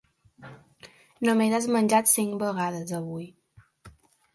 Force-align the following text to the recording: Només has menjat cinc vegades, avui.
Només 1.29 1.55
has 1.59 1.69
menjat 1.77 2.13
cinc 2.17 2.35
vegades, 2.49 2.99
avui. 3.05 3.33